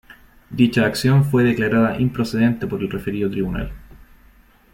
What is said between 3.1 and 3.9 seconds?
Tribunal.